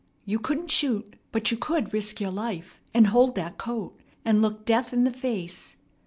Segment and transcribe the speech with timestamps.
[0.25, 4.65] You couldn't shoot; but you could risk your life, and hold that coat, and look
[4.65, 5.75] death in the face.